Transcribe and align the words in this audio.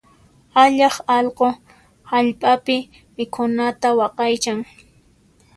Allaq 0.61 0.95
allqu 1.15 1.47
hallp'api 2.11 2.77
mikhunanta 3.15 3.87
waqaychan. 4.01 4.59